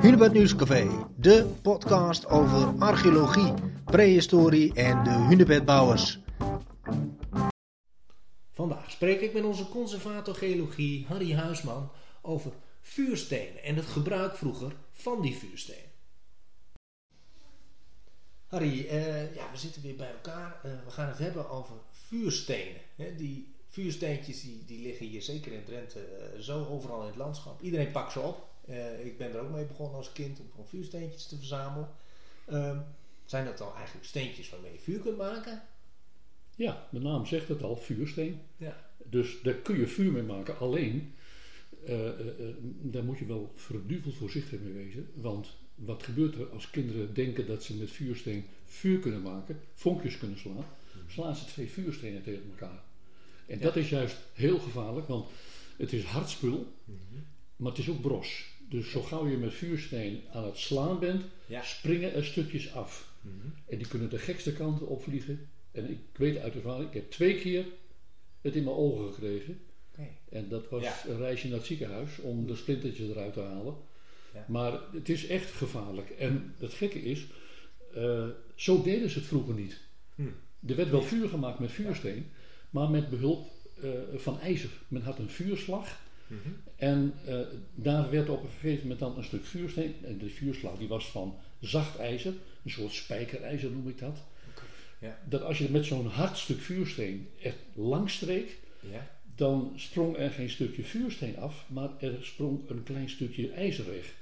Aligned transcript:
Hunebed 0.00 0.32
Nieuwscafé, 0.32 1.06
de 1.16 1.46
podcast 1.62 2.26
over 2.26 2.78
archeologie, 2.78 3.52
prehistorie 3.84 4.74
en 4.74 5.04
de 5.04 5.10
hunebedbouwers. 5.10 6.18
Vandaag 8.52 8.90
spreek 8.90 9.20
ik 9.20 9.32
met 9.32 9.44
onze 9.44 9.68
conservator 9.68 10.34
geologie 10.34 11.06
Harry 11.08 11.34
Huisman 11.34 11.90
over 12.22 12.52
vuurstenen 12.80 13.62
en 13.62 13.76
het 13.76 13.86
gebruik 13.86 14.36
vroeger 14.36 14.72
van 14.92 15.22
die 15.22 15.36
vuurstenen. 15.36 15.90
Harry, 18.46 18.86
eh, 18.86 19.34
ja, 19.34 19.50
we 19.52 19.58
zitten 19.58 19.82
weer 19.82 19.96
bij 19.96 20.10
elkaar. 20.10 20.60
Eh, 20.62 20.70
we 20.84 20.90
gaan 20.90 21.08
het 21.08 21.18
hebben 21.18 21.50
over 21.50 21.76
vuurstenen. 21.90 22.80
Hè? 22.96 23.14
Die 23.14 23.54
vuursteentjes 23.68 24.40
die, 24.40 24.64
die 24.66 24.82
liggen 24.82 25.06
hier 25.06 25.22
zeker 25.22 25.52
in 25.52 25.64
Drenthe 25.64 26.00
eh, 26.00 26.40
zo 26.40 26.64
overal 26.64 27.00
in 27.00 27.06
het 27.06 27.16
landschap. 27.16 27.60
Iedereen 27.60 27.90
pakt 27.90 28.12
ze 28.12 28.20
op. 28.20 28.48
Eh, 28.66 29.06
ik 29.06 29.18
ben 29.18 29.32
er 29.34 29.40
ook 29.40 29.50
mee 29.50 29.64
begonnen 29.64 29.96
als 29.96 30.12
kind 30.12 30.40
om 30.40 30.50
gewoon 30.50 30.66
vuursteentjes 30.68 31.26
te 31.26 31.36
verzamelen. 31.36 31.88
Ehm, 32.46 32.78
zijn 33.24 33.44
dat 33.44 33.58
dan 33.58 33.74
eigenlijk 33.74 34.06
steentjes 34.06 34.50
waarmee 34.50 34.72
je 34.72 34.78
vuur 34.78 34.98
kunt 35.00 35.16
maken? 35.16 35.62
Ja, 36.56 36.88
de 36.90 36.98
naam 37.00 37.26
zegt 37.26 37.48
het 37.48 37.62
al, 37.62 37.76
vuursteen. 37.76 38.40
Ja. 38.56 38.90
Dus 39.04 39.40
daar 39.42 39.54
kun 39.54 39.78
je 39.78 39.86
vuur 39.86 40.12
mee 40.12 40.22
maken. 40.22 40.58
Alleen, 40.58 41.14
eh, 41.84 42.08
eh, 42.08 42.54
daar 42.82 43.04
moet 43.04 43.18
je 43.18 43.26
wel 43.26 43.52
verduveld 43.56 44.14
voorzichtig 44.14 44.60
mee 44.60 44.72
wezen. 44.72 45.10
Want 45.14 45.48
wat 45.74 46.02
gebeurt 46.02 46.34
er 46.34 46.48
als 46.48 46.70
kinderen 46.70 47.14
denken 47.14 47.46
dat 47.46 47.62
ze 47.64 47.74
met 47.76 47.90
vuursteen 47.90 48.44
vuur 48.64 48.98
kunnen 48.98 49.22
maken, 49.22 49.60
vonkjes 49.74 50.18
kunnen 50.18 50.38
slaan, 50.38 50.64
slaan 51.08 51.36
ze 51.36 51.44
twee 51.44 51.70
vuurstenen 51.70 52.22
tegen 52.22 52.42
elkaar. 52.50 52.82
En 53.46 53.58
Ja. 53.58 53.64
dat 53.64 53.76
is 53.76 53.88
juist 53.88 54.16
heel 54.32 54.58
gevaarlijk, 54.58 55.08
want 55.08 55.28
het 55.76 55.92
is 55.92 56.04
hard 56.04 56.28
spul, 56.30 56.72
Mhm. 56.84 56.98
maar 57.56 57.70
het 57.70 57.80
is 57.80 57.88
ook 57.90 58.00
bros. 58.00 58.44
Dus 58.68 58.90
zo 58.90 59.02
gauw 59.02 59.28
je 59.28 59.36
met 59.36 59.54
vuursteen 59.54 60.22
aan 60.32 60.44
het 60.44 60.56
slaan 60.58 60.98
bent, 60.98 61.22
Ja. 61.46 61.62
springen 61.62 62.14
er 62.14 62.24
stukjes 62.24 62.72
af. 62.72 63.14
Mhm. 63.20 63.34
En 63.68 63.78
die 63.78 63.88
kunnen 63.88 64.10
de 64.10 64.18
gekste 64.18 64.52
kanten 64.52 64.88
opvliegen. 64.88 65.48
En 65.72 65.90
ik 65.90 65.98
weet 66.12 66.38
uit 66.38 66.54
ervaring, 66.54 66.88
ik 66.88 66.94
heb 66.94 67.10
twee 67.10 67.38
keer 67.38 67.64
het 68.40 68.54
in 68.54 68.64
mijn 68.64 68.76
ogen 68.76 69.12
gekregen. 69.12 69.60
En 70.28 70.48
dat 70.48 70.68
was 70.68 70.82
Ja. 70.82 71.02
een 71.08 71.18
reisje 71.18 71.48
naar 71.48 71.56
het 71.56 71.66
ziekenhuis 71.66 72.18
om 72.18 72.46
de 72.46 72.56
splintertjes 72.56 73.08
eruit 73.08 73.32
te 73.32 73.40
halen. 73.40 73.74
Ja. 74.34 74.44
Maar 74.48 74.80
het 74.92 75.08
is 75.08 75.26
echt 75.26 75.50
gevaarlijk. 75.50 76.10
En 76.10 76.54
het 76.58 76.72
gekke 76.74 77.02
is, 77.02 77.26
eh, 77.94 78.28
zo 78.54 78.82
deden 78.82 79.10
ze 79.10 79.18
het 79.18 79.26
vroeger 79.28 79.54
niet. 79.54 79.80
Hm. 80.14 80.22
Er 80.66 80.76
werd 80.76 80.90
wel 80.90 81.02
vuur 81.02 81.28
gemaakt 81.28 81.58
met 81.58 81.70
vuursteen, 81.70 82.26
maar 82.70 82.90
met 82.90 83.10
behulp 83.10 83.46
eh, 83.82 83.90
van 84.14 84.40
ijzer. 84.40 84.70
Men 84.88 85.02
had 85.02 85.18
een 85.18 85.30
vuurslag 85.30 86.00
Mhm. 86.26 86.48
en 86.76 87.14
eh, 87.26 87.40
daar 87.74 88.10
werd 88.10 88.28
op 88.28 88.42
een 88.42 88.50
gegeven 88.50 88.82
moment 88.82 88.98
dan 88.98 89.16
een 89.16 89.24
stuk 89.24 89.44
vuursteen. 89.44 89.94
En 90.02 90.18
de 90.18 90.28
vuurslag 90.28 90.78
die 90.78 90.88
was 90.88 91.10
van 91.10 91.36
zacht 91.60 91.98
ijzer, 91.98 92.32
een 92.64 92.70
soort 92.70 92.92
spijkerijzer 92.92 93.70
noem 93.70 93.88
ik 93.88 93.98
dat. 93.98 94.18
Ja. 94.98 95.18
Dat 95.28 95.42
als 95.42 95.58
je 95.58 95.70
met 95.70 95.84
zo'n 95.84 96.06
hard 96.06 96.38
stuk 96.38 96.60
vuursteen 96.60 97.28
er 97.42 97.54
langs 97.74 98.14
streek, 98.14 98.58
Ja. 98.80 99.10
dan 99.34 99.72
sprong 99.76 100.16
er 100.16 100.30
geen 100.30 100.50
stukje 100.50 100.84
vuursteen 100.84 101.38
af, 101.38 101.64
maar 101.68 101.90
er 102.00 102.16
sprong 102.20 102.68
een 102.68 102.82
klein 102.82 103.08
stukje 103.10 103.50
ijzer 103.50 103.86
weg. 103.86 104.14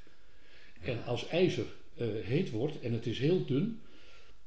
En 0.81 1.05
als 1.05 1.29
ijzer 1.29 1.65
eh, 1.97 2.07
heet 2.23 2.51
wordt 2.51 2.81
en 2.81 2.93
het 2.93 3.07
is 3.07 3.19
heel 3.19 3.45
dun, 3.45 3.81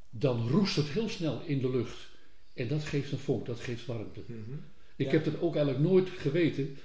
dan 0.09 0.47
roest 0.47 0.75
het 0.75 0.88
heel 0.88 1.09
snel 1.09 1.42
in 1.45 1.61
de 1.61 1.69
lucht. 1.69 2.08
En 2.53 2.67
dat 2.67 2.83
geeft 2.83 3.11
een 3.11 3.17
vonk, 3.17 3.45
dat 3.45 3.59
geeft 3.59 3.86
warmte. 3.86 4.19
Mhm. 4.25 4.58
Ik 4.95 5.11
heb 5.11 5.25
het 5.25 5.42
ook 5.42 5.55
eigenlijk 5.55 5.86
nooit 5.86 6.09
geweten 6.09 6.77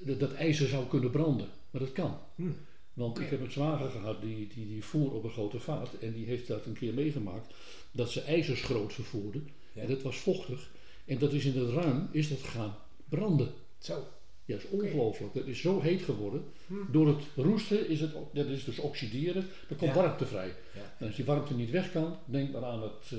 dat, 0.00 0.20
dat 0.20 0.32
ijzer 0.34 0.68
zou 0.68 0.86
kunnen 0.86 1.10
branden. 1.10 1.48
Maar 1.70 1.80
dat 1.80 1.92
kan. 1.92 2.18
Hm. 2.34 2.50
Want 2.92 3.20
ik 3.20 3.30
heb 3.30 3.40
een 3.40 3.50
zwager 3.50 3.90
gehad 3.90 4.20
die, 4.22 4.48
die, 4.54 4.66
die 4.66 4.84
voer 4.84 5.12
op 5.12 5.24
een 5.24 5.30
grote 5.30 5.60
vaart. 5.60 5.98
En 5.98 6.12
die 6.12 6.26
heeft 6.26 6.46
dat 6.46 6.66
een 6.66 6.72
keer 6.72 6.94
meegemaakt. 6.94 7.54
Dat 7.92 8.10
ze 8.10 8.20
ijzerschroot 8.20 8.92
vervoerden. 8.92 9.48
Ja. 9.72 9.82
En 9.82 9.88
dat 9.88 10.02
was 10.02 10.16
vochtig. 10.16 10.70
En 11.04 11.18
dat 11.18 11.32
is 11.32 11.44
in 11.44 11.60
het 11.60 11.70
ruim 11.70 12.08
is 12.10 12.28
dat 12.28 12.38
gaan 12.38 12.74
branden. 13.08 13.52
Zo. 13.78 14.06
Ja, 14.44 14.56
dat 14.56 14.64
is 14.64 14.70
ongelooflijk. 14.70 15.34
Dat 15.34 15.46
is 15.46 15.60
zo 15.60 15.80
heet 15.80 16.02
geworden. 16.02 16.44
Hm. 16.66 16.74
Door 16.92 17.06
het 17.06 17.22
roesten 17.36 17.88
is 17.88 18.00
het, 18.00 18.12
dat 18.32 18.46
is 18.46 18.64
dus 18.64 18.78
oxideren. 18.78 19.44
Er 19.68 19.76
komt 19.76 19.94
Ja. 19.94 19.96
warmte 19.96 20.26
vrij. 20.26 20.54
Ja. 20.74 20.94
En 20.98 21.06
als 21.06 21.16
die 21.16 21.24
warmte 21.24 21.54
niet 21.54 21.70
weg 21.70 21.92
kan, 21.92 22.16
denk 22.24 22.52
maar 22.52 22.64
aan 22.64 22.82
het, 22.82 23.12
eh, 23.12 23.18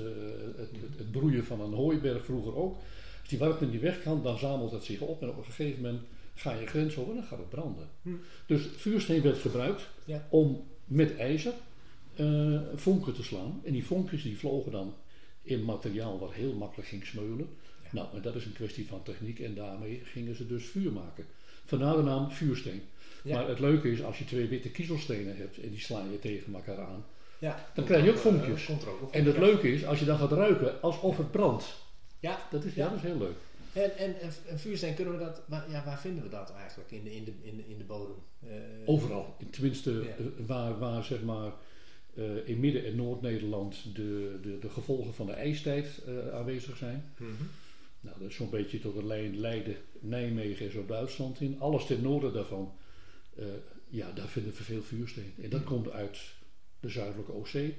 het, 0.56 0.70
het, 0.70 0.98
het 0.98 1.10
broeien 1.10 1.44
van 1.44 1.60
een 1.60 1.72
hooiberg 1.72 2.24
vroeger 2.24 2.56
ook. 2.56 2.76
Als 3.20 3.28
die 3.28 3.38
warmte 3.38 3.66
niet 3.66 3.80
weg 3.80 4.02
kan, 4.02 4.22
dan 4.22 4.38
zamelt 4.38 4.72
het 4.72 4.84
zich 4.84 5.00
op 5.00 5.22
en 5.22 5.28
op 5.28 5.36
een 5.36 5.44
gegeven 5.44 5.82
moment 5.82 6.02
ga 6.34 6.52
je 6.52 6.66
grens 6.66 6.96
over 6.96 7.10
en 7.10 7.16
dan 7.16 7.26
gaat 7.26 7.38
het 7.38 7.48
branden. 7.48 7.88
Hm. 8.02 8.10
Dus 8.46 8.68
vuursteen 8.76 9.22
werd 9.22 9.38
gebruikt 9.38 9.88
Ja. 10.04 10.26
om 10.30 10.64
met 10.84 11.16
ijzer 11.16 11.52
eh, 12.14 12.60
vonken 12.74 13.14
te 13.14 13.22
slaan. 13.22 13.60
En 13.64 13.72
die 13.72 13.84
vonkjes 13.84 14.22
die 14.22 14.38
vlogen 14.38 14.72
dan 14.72 14.94
in 15.42 15.64
materiaal 15.64 16.18
wat 16.18 16.32
heel 16.32 16.52
makkelijk 16.52 16.88
ging 16.88 17.06
smeulen. 17.06 17.48
Ja. 17.82 17.88
Nou, 17.90 18.08
en 18.14 18.22
dat 18.22 18.34
is 18.34 18.44
een 18.44 18.52
kwestie 18.52 18.86
van 18.86 19.02
techniek 19.02 19.40
en 19.40 19.54
daarmee 19.54 20.00
gingen 20.04 20.36
ze 20.36 20.46
dus 20.46 20.64
vuur 20.64 20.92
maken. 20.92 21.24
Vandaar 21.64 21.96
de 21.96 22.02
naam 22.02 22.30
vuursteen. 22.30 22.82
Ja. 23.24 23.36
Maar 23.36 23.48
het 23.48 23.58
leuke 23.58 23.90
is, 23.90 24.02
als 24.02 24.18
je 24.18 24.24
twee 24.24 24.48
witte 24.48 24.70
kiezelstenen 24.70 25.36
hebt 25.36 25.58
en 25.58 25.70
die 25.70 25.80
sla 25.80 26.04
je 26.10 26.18
tegen 26.18 26.54
elkaar 26.54 26.80
aan. 26.80 27.04
Ja. 27.38 27.66
Dan 27.74 27.84
krijg 27.84 28.04
je 28.04 28.10
ook 28.10 28.16
eh, 28.16 28.22
vonkjes. 28.22 28.68
En 29.10 29.24
het 29.24 29.38
leuke 29.38 29.72
is, 29.72 29.84
als 29.84 29.98
je 29.98 30.04
dan 30.04 30.18
gaat 30.18 30.32
ruiken 30.32 30.82
alsof 30.82 31.16
het 31.16 31.30
brandt. 31.30 31.80
Ja. 32.20 32.38
Dat 32.50 32.64
is, 32.64 32.74
ja. 32.74 32.88
dat 32.88 32.96
is 32.96 33.02
heel 33.02 33.18
leuk. 33.18 33.36
En, 33.72 33.96
en, 33.96 34.20
en, 34.20 34.30
en 34.46 34.58
vuursteen, 34.58 34.94
kunnen 34.94 35.12
we 35.18 35.24
dat, 35.24 35.42
waar, 35.48 35.70
ja, 35.70 35.84
waar 35.84 36.00
vinden 36.00 36.22
we 36.22 36.28
dat 36.28 36.52
eigenlijk 36.52 36.90
in 36.90 37.04
de, 37.04 37.14
in 37.14 37.24
de, 37.24 37.32
in 37.42 37.56
de, 37.56 37.62
in 37.68 37.78
de 37.78 37.84
bodem? 37.84 38.14
Eh, 38.40 38.48
Overal. 38.84 39.36
Tenminste, 39.50 39.90
Ja. 39.92 40.00
eh, 40.00 40.46
waar, 40.46 40.78
waar 40.78 41.04
zeg 41.04 41.22
maar 41.22 41.52
eh, 42.14 42.48
in 42.48 42.60
Midden- 42.60 42.84
en 42.84 42.96
Noord-Nederland 42.96 43.94
de, 43.94 44.38
de, 44.42 44.58
de 44.58 44.70
gevolgen 44.70 45.14
van 45.14 45.26
de 45.26 45.32
ijstijd 45.32 46.02
aanwezig 46.32 46.76
zijn. 46.76 47.12
mhm. 47.18 47.30
Nou, 48.00 48.18
dat 48.20 48.28
is 48.28 48.34
zo'n 48.36 48.50
beetje 48.50 48.80
tot 48.80 48.94
de 48.94 49.04
lijn 49.06 49.38
Leiden, 49.40 49.76
Nijmegen 50.00 50.66
en 50.66 50.72
zo 50.72 50.86
Duitsland 50.86 51.40
in. 51.40 51.60
Alles 51.60 51.86
ten 51.86 52.02
noorden 52.02 52.32
daarvan, 52.32 52.72
ja, 53.88 54.12
daar 54.12 54.28
vinden 54.28 54.52
we 54.52 54.62
veel 54.62 54.82
vuursteen. 54.82 55.32
En 55.42 55.50
dat 55.50 55.60
Mhm. 55.60 55.68
komt 55.68 55.90
uit 55.90 56.18
de 56.80 56.88
zuidelijke 56.88 57.32
Oostzee. 57.32 57.74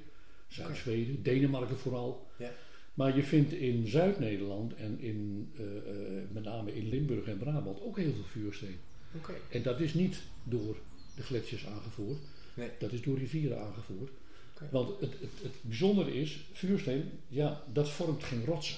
Zuid-Zweden, 0.47 1.23
Denemarken 1.23 1.77
vooral. 1.77 2.27
Ja. 2.37 2.51
Maar 2.93 3.15
je 3.15 3.23
vindt 3.23 3.51
in 3.53 3.87
Zuid-Nederland 3.87 4.75
en 4.75 4.99
in, 4.99 5.51
eh, 5.57 5.63
eh, 5.77 6.23
met 6.31 6.43
name 6.43 6.75
in 6.75 6.89
Limburg 6.89 7.25
en 7.27 7.37
Brabant 7.37 7.81
ook 7.81 7.97
heel 7.97 8.13
veel 8.13 8.23
vuursteen. 8.23 8.77
Oké. 9.15 9.33
En 9.49 9.63
dat 9.63 9.79
is 9.79 9.93
niet 9.93 10.21
door 10.43 10.77
de 11.15 11.23
gletsjers 11.23 11.65
aangevoerd, 11.67 12.17
Nee. 12.53 12.69
dat 12.79 12.91
is 12.91 13.01
door 13.01 13.17
rivieren 13.17 13.59
aangevoerd. 13.61 14.11
Want 14.71 14.89
het, 14.99 15.11
het, 15.19 15.29
het 15.41 15.51
bijzondere 15.61 16.13
is, 16.13 16.39
vuursteen, 16.53 17.09
ja, 17.27 17.63
dat 17.73 17.89
vormt 17.89 18.23
geen 18.23 18.45
rotsen. 18.45 18.77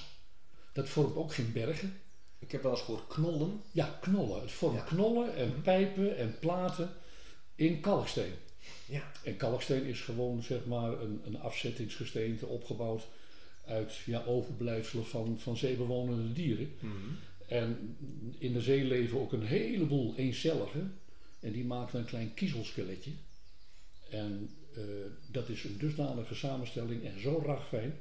Dat 0.72 0.88
vormt 0.88 1.16
ook 1.16 1.34
geen 1.34 1.52
bergen. 1.52 1.92
Ik 2.38 2.52
heb 2.52 2.62
wel 2.62 2.72
eens 2.72 2.80
gehoord 2.82 3.06
knollen. 3.06 3.60
Ja, 3.72 3.98
knollen. 4.00 4.40
Het 4.40 4.52
vormt 4.52 4.76
Ja. 4.78 4.82
knollen 4.84 5.34
en 5.36 5.48
Mhm. 5.48 5.60
pijpen 5.60 6.16
en 6.16 6.34
platen 6.40 6.90
in 7.54 7.80
kalksteen. 7.80 8.32
Ja. 8.86 9.12
En 9.24 9.36
kalksteen 9.36 9.84
is 9.84 10.00
gewoon 10.00 10.42
zeg 10.42 10.64
maar 10.64 11.00
een, 11.02 11.20
een 11.24 11.40
afzettingsgesteente 11.40 12.46
opgebouwd 12.46 13.06
uit 13.66 13.96
ja, 13.96 14.24
overblijfselen 14.24 15.06
van, 15.06 15.38
van 15.38 15.56
zeebewonende 15.56 16.32
dieren. 16.32 16.70
Mhm. 16.80 16.92
En 17.46 17.96
in 18.38 18.52
de 18.52 18.60
zee 18.60 18.84
leven 18.84 19.20
ook 19.20 19.32
een 19.32 19.46
heleboel 19.46 20.14
eencelligen. 20.16 20.98
En 21.40 21.52
die 21.52 21.64
maken 21.64 21.98
een 21.98 22.04
klein 22.04 22.34
kiezelskeletje. 22.34 23.10
En 24.10 24.50
eh, 24.74 24.82
dat 25.30 25.48
is 25.48 25.64
een 25.64 25.78
dusdanige 25.78 26.34
samenstelling 26.34 27.04
en 27.04 27.20
zo 27.20 27.42
ragfijn. 27.46 27.94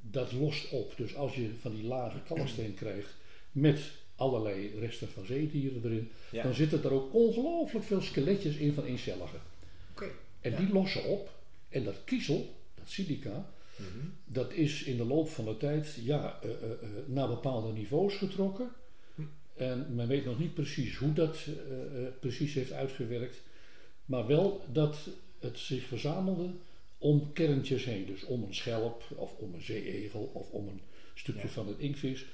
Dat 0.00 0.32
lost 0.32 0.70
op. 0.70 0.94
Dus 0.96 1.14
als 1.16 1.34
je 1.34 1.50
van 1.60 1.74
die 1.74 1.84
lage 1.84 2.18
kalksteen 2.26 2.74
krijgt 2.74 3.14
met 3.52 3.80
allerlei 4.16 4.78
resten 4.78 5.08
van 5.08 5.24
zeedieren 5.26 5.80
erin, 5.84 6.10
Ja. 6.30 6.42
dan 6.42 6.54
zitten 6.54 6.82
er 6.84 6.92
ook 6.92 7.14
ongelooflijk 7.14 7.84
veel 7.84 8.00
skeletjes 8.00 8.56
in 8.56 8.72
van 8.72 8.84
eencelligen. 8.84 9.40
En 10.40 10.50
Ja. 10.50 10.56
die 10.56 10.72
lossen 10.72 11.04
op. 11.04 11.30
En 11.68 11.84
dat 11.84 12.04
kiezel, 12.04 12.54
dat 12.74 12.88
silica, 12.88 13.52
Mhm. 13.80 14.06
dat 14.24 14.52
is 14.52 14.82
in 14.82 14.96
de 14.96 15.04
loop 15.04 15.28
van 15.28 15.44
de 15.44 15.56
tijd 15.56 15.98
ja, 16.04 16.38
eh, 16.42 16.50
eh, 16.50 16.70
eh, 16.70 16.88
naar 17.06 17.28
bepaalde 17.28 17.72
niveaus 17.72 18.16
getrokken. 18.16 18.70
Hm. 19.14 19.22
En 19.56 19.94
men 19.94 20.08
weet 20.08 20.24
nog 20.24 20.38
niet 20.38 20.54
precies 20.54 20.96
hoe 20.96 21.12
dat 21.12 21.38
precies 22.20 22.54
heeft 22.54 22.72
uitgewerkt. 22.72 23.40
Maar 24.04 24.26
wel 24.26 24.64
dat 24.72 25.08
het 25.38 25.58
zich 25.58 25.84
verzamelde 25.84 26.50
om 26.98 27.32
kerntjes 27.32 27.84
heen. 27.84 28.06
Dus 28.06 28.24
om 28.24 28.42
een 28.42 28.54
schelp 28.54 29.02
of 29.16 29.32
om 29.38 29.54
een 29.54 29.62
zeeegel 29.62 30.30
of 30.34 30.50
om 30.50 30.68
een 30.68 30.80
stukje 31.14 31.42
Ja. 31.42 31.48
van 31.48 31.68
het 31.68 31.78
inkvis. 31.78 32.24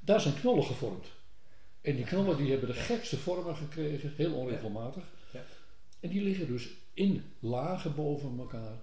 Daar 0.00 0.20
zijn 0.20 0.34
knollen 0.40 0.64
gevormd. 0.64 1.06
En 1.80 1.96
die 1.96 2.04
knollen 2.04 2.36
die 2.36 2.50
hebben 2.50 2.68
de 2.68 2.74
gekste 2.74 3.16
vormen 3.16 3.56
gekregen, 3.56 4.12
heel 4.16 4.34
onregelmatig. 4.34 5.04
Ja. 5.30 5.44
En 6.00 6.08
die 6.08 6.22
liggen 6.22 6.46
dus 6.46 6.68
in 6.94 7.22
lagen 7.38 7.94
boven 7.94 8.38
elkaar 8.38 8.78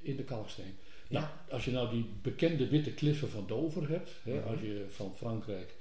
in 0.00 0.16
de 0.16 0.24
kalksteen. 0.24 0.74
Nou, 1.12 1.26
als 1.50 1.64
je 1.64 1.70
nou 1.70 1.90
die 1.90 2.06
bekende 2.22 2.68
witte 2.68 2.90
kliffen 2.92 3.30
van 3.30 3.44
Dover 3.46 3.88
hebt, 3.88 4.10
hè, 4.22 4.34
Mhm. 4.38 4.48
als 4.48 4.60
je 4.60 4.84
van 4.88 5.12
Frankrijk 5.16 5.74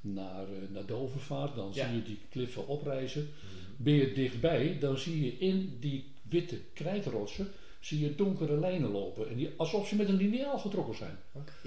naar, 0.00 0.42
eh, 0.44 0.54
naar 0.72 0.86
Dover 0.86 1.20
vaart, 1.20 1.54
dan 1.54 1.74
zie 1.74 1.82
je 1.94 2.02
die 2.02 2.18
kliffen 2.30 2.66
oprijzen. 2.66 3.22
Mhm. 3.22 3.82
Ben 3.82 3.94
je 3.94 4.12
dichtbij, 4.12 4.76
dan 4.80 4.98
zie 4.98 5.24
je 5.24 5.38
in 5.38 5.76
die 5.80 6.04
witte 6.22 6.58
krijtrotsen 6.74 7.48
zie 7.80 8.00
je 8.00 8.14
donkere 8.14 8.58
lijnen 8.60 8.90
lopen. 8.90 9.28
En 9.28 9.36
die, 9.36 9.50
alsof 9.56 9.88
ze 9.88 9.96
met 9.96 10.08
een 10.08 10.16
lineaal 10.16 10.58
getrokken 10.58 10.94
zijn. 10.96 11.16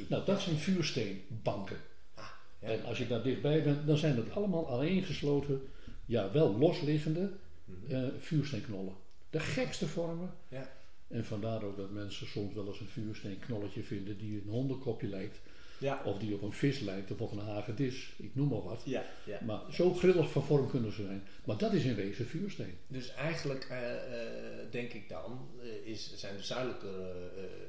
Nou, 0.09 0.25
dat 0.25 0.41
zijn 0.41 0.55
vuursteenbanken. 0.57 1.77
Ah, 2.15 2.25
ja. 2.61 2.67
En 2.67 2.83
als 2.85 2.97
je 2.97 3.07
daar 3.07 3.23
dichtbij 3.23 3.63
bent, 3.63 3.87
dan 3.87 3.97
zijn 3.97 4.15
dat 4.15 4.31
allemaal 4.31 4.71
aaneengesloten, 4.71 5.61
ja, 6.05 6.31
wel 6.31 6.57
losliggende 6.57 7.31
Mhm. 7.65 7.95
eh, 7.95 8.03
vuursteenknollen. 8.19 8.93
De 9.29 9.39
gekste 9.39 9.87
vormen. 9.87 10.29
Ja. 10.47 10.69
En 11.11 11.25
vandaar 11.25 11.63
ook 11.63 11.77
dat 11.77 11.91
mensen 11.91 12.27
soms 12.27 12.53
wel 12.53 12.67
eens 12.67 12.79
een 12.79 12.87
vuursteenknolletje 12.87 13.83
vinden 13.83 14.17
die 14.17 14.41
een 14.41 14.49
hondenkopje 14.49 15.07
lijkt. 15.07 15.39
Ja. 15.81 16.01
Of 16.05 16.17
die 16.17 16.33
op 16.33 16.41
een 16.41 16.53
vis 16.53 16.79
lijkt 16.79 17.11
of 17.11 17.19
op 17.19 17.31
een 17.31 17.39
hagedis. 17.39 18.13
Ik 18.17 18.35
noem 18.35 18.47
maar 18.47 18.63
wat. 18.63 18.81
Ja, 18.85 19.05
ja. 19.25 19.39
Maar 19.45 19.61
zo 19.71 19.93
grillig 19.93 20.31
van 20.31 20.43
vorm 20.43 20.69
kunnen 20.69 20.91
ze 20.91 21.03
zijn. 21.03 21.23
Maar 21.45 21.57
dat 21.57 21.73
is 21.73 21.83
in 21.83 21.95
wezen 21.95 22.25
vuursteen. 22.25 22.77
Dus 22.87 23.13
eigenlijk 23.13 23.63
eh, 23.69 23.93
eh, 23.95 24.71
denk 24.71 24.93
ik 24.93 25.09
dan, 25.09 25.49
eh, 25.61 25.85
is, 25.85 26.15
zijn 26.15 26.37
de 26.37 26.43
zuidelijke 26.43 27.21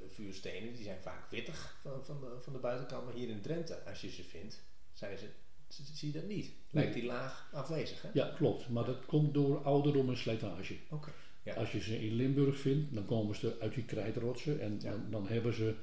vuurstenen, 0.09 0.75
die 0.75 0.85
zijn 0.85 1.01
vaak 1.03 1.31
wittig 1.31 1.79
van, 1.83 2.05
van, 2.05 2.21
de, 2.21 2.37
van 2.41 2.53
de 2.53 2.59
buitenkant. 2.59 3.05
Maar 3.05 3.15
hier 3.15 3.29
in 3.29 3.41
Drenthe, 3.41 3.85
als 3.85 4.01
je 4.01 4.11
ze 4.11 4.23
vindt, 4.25 4.63
zijn 4.93 5.19
ze, 5.19 5.27
zie 5.69 6.13
je 6.13 6.19
dat 6.21 6.29
niet. 6.29 6.51
Lijkt 6.71 6.95
die 6.95 7.05
laag 7.05 7.49
afwezig, 7.53 8.03
hè? 8.03 8.09
Ja, 8.13 8.33
klopt. 8.37 8.69
Maar 8.69 8.85
dat 8.85 9.07
komt 9.07 9.35
door 9.35 9.65
ouderdom 9.65 10.09
en 10.09 10.17
slijtage. 10.17 10.77
Oké. 10.91 11.11
Ja. 11.43 11.55
Als 11.55 11.73
je 11.73 11.81
ze 11.81 12.05
in 12.05 12.15
Limburg 12.15 12.57
vindt, 12.59 12.95
dan 12.95 13.05
komen 13.07 13.35
ze 13.37 13.57
uit 13.61 13.75
die 13.75 13.85
krijtrotsen. 13.85 14.61
En 14.61 14.79
Ja. 14.83 14.91
dan, 14.91 15.01
dan 15.11 15.27
hebben 15.29 15.55
ze 15.55 15.75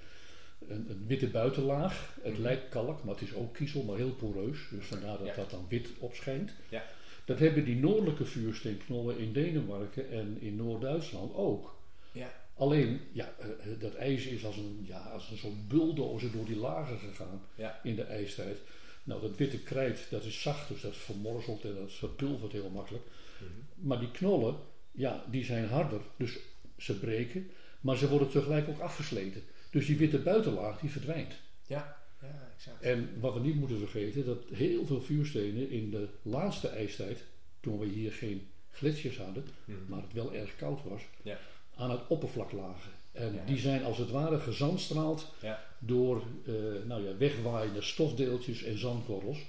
een, 0.67 0.89
een 0.89 1.03
witte 1.07 1.27
buitenlaag. 1.27 2.15
Het 2.21 2.33
Mhm. 2.33 2.41
lijkt 2.41 2.69
kalk, 2.69 3.03
maar 3.03 3.13
het 3.13 3.23
is 3.23 3.33
ook 3.33 3.53
kiezel, 3.53 3.83
maar 3.83 3.97
heel 3.97 4.11
poreus. 4.15 4.59
Dus 4.71 4.85
vandaar 4.85 5.17
dat 5.17 5.27
Ja. 5.27 5.35
dat 5.35 5.49
dan 5.49 5.65
wit 5.69 5.89
opschijnt. 5.99 6.51
Ja. 6.69 6.83
Dat 7.25 7.39
hebben 7.39 7.65
die 7.65 7.75
noordelijke 7.75 8.25
vuursteenknollen 8.25 9.17
in 9.17 9.33
Denemarken 9.33 10.09
en 10.11 10.37
in 10.39 10.55
Noord-Duitsland 10.55 11.33
ook. 11.33 11.75
Ja. 12.11 12.31
Alleen, 12.55 12.99
ja, 13.11 13.33
eh, 13.39 13.49
eh, 13.49 13.79
dat 13.79 13.95
ijs 13.95 14.25
is 14.25 14.45
als 14.45 14.57
een, 14.57 14.83
ja, 14.87 14.99
als 14.99 15.29
een 15.31 15.37
soort 15.37 15.67
bulldozer 15.67 16.31
door 16.31 16.45
die 16.45 16.55
lagen 16.57 16.97
gegaan 16.99 17.41
in 17.83 17.95
de 17.95 18.03
ijstijd. 18.03 18.57
Nou, 19.03 19.21
dat 19.21 19.37
witte 19.37 19.59
krijt, 19.63 20.07
dat 20.09 20.23
is 20.23 20.41
zacht, 20.41 20.67
dus 20.67 20.81
dat 20.81 20.95
vermorzelt 20.95 21.63
en 21.63 21.75
dat 21.75 21.91
verpulvert 21.93 22.51
heel 22.51 22.69
makkelijk. 22.69 23.03
Mhm. 23.39 23.87
Maar 23.87 23.99
die 23.99 24.11
knollen, 24.11 24.55
ja, 24.99 25.23
die 25.29 25.43
zijn 25.45 25.67
harder, 25.67 26.01
dus 26.17 26.37
ze 26.77 26.99
breken, 26.99 27.49
maar 27.81 27.97
ze 27.97 28.09
worden 28.09 28.29
tegelijk 28.29 28.67
ook 28.69 28.79
afgesleten. 28.79 29.41
Dus 29.71 29.85
die 29.85 29.97
witte 29.97 30.17
buitenlaag, 30.19 30.79
die 30.79 30.89
verdwijnt. 30.89 31.33
Ja. 31.67 31.97
Ja, 32.21 32.51
exact. 32.55 32.81
En 32.81 33.09
wat 33.19 33.33
we 33.33 33.39
niet 33.39 33.55
moeten 33.55 33.77
vergeten, 33.79 34.25
dat 34.25 34.43
heel 34.53 34.85
veel 34.85 35.01
vuurstenen 35.01 35.69
in 35.69 35.89
de 35.91 36.07
laatste 36.21 36.67
ijstijd, 36.67 37.23
toen 37.59 37.79
we 37.79 37.85
hier 37.85 38.11
geen 38.11 38.47
gletsjers 38.71 39.17
hadden, 39.17 39.45
Mhm. 39.65 39.77
maar 39.87 40.01
het 40.01 40.13
wel 40.13 40.33
erg 40.33 40.55
koud 40.55 40.83
was, 40.83 41.01
Ja. 41.21 41.37
aan 41.75 41.91
het 41.91 42.07
oppervlak 42.07 42.51
lagen. 42.51 42.91
En 43.11 43.33
Ja. 43.33 43.45
die 43.45 43.57
zijn 43.57 43.83
als 43.83 43.97
het 43.97 44.09
ware 44.09 44.39
gezandstraald 44.39 45.27
Ja. 45.41 45.63
door 45.79 46.23
eh, 46.45 46.53
nou 46.85 47.03
ja, 47.07 47.17
wegwaaiende 47.17 47.81
stofdeeltjes 47.81 48.63
en 48.63 48.77
zandkorrels. 48.77 49.39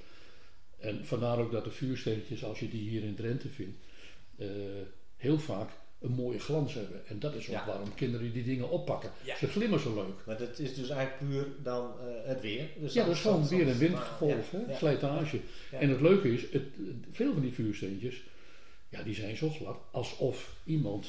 En 0.78 1.06
vandaar 1.06 1.38
ook 1.38 1.52
dat 1.52 1.64
de 1.64 1.70
vuursteentjes, 1.70 2.44
als 2.44 2.58
je 2.60 2.68
die 2.70 2.88
hier 2.88 3.02
in 3.04 3.14
Drenthe 3.14 3.48
vindt, 3.48 3.78
eh, 4.38 4.46
heel 5.20 5.38
vaak 5.38 5.68
een 6.00 6.12
mooie 6.12 6.38
glans 6.38 6.74
hebben. 6.74 7.06
En 7.06 7.18
dat 7.18 7.34
is 7.34 7.46
ook 7.48 7.54
Ja. 7.54 7.66
waarom 7.66 7.94
kinderen 7.94 8.32
die 8.32 8.44
dingen 8.44 8.70
oppakken. 8.70 9.10
Ja. 9.24 9.36
Ze 9.36 9.46
glimmen 9.46 9.80
zo 9.80 9.94
leuk. 9.94 10.14
Maar 10.26 10.38
dat 10.38 10.58
is 10.58 10.74
dus 10.74 10.88
eigenlijk 10.88 11.18
puur 11.30 11.46
dan 11.62 11.90
eh, 12.00 12.28
het 12.28 12.40
weer. 12.40 12.68
Dus 12.80 12.92
Ja, 12.92 13.04
dat 13.04 13.14
is 13.14 13.20
gewoon 13.20 13.48
weer- 13.48 13.60
en 13.60 13.66
wind 13.66 13.78
windgevolg? 13.78 14.50
Ja. 14.68 14.76
slijtage. 14.76 15.40
En 15.70 15.88
het 15.88 16.00
leuke 16.00 16.32
is, 16.32 16.42
het- 16.52 16.62
veel 17.12 17.32
van 17.32 17.42
die 17.42 17.52
vuursteentjes, 17.52 18.22
ja, 18.88 19.02
die 19.02 19.14
zijn 19.14 19.36
zo 19.36 19.48
glad 19.50 19.76
alsof 19.90 20.54
iemand 20.64 21.06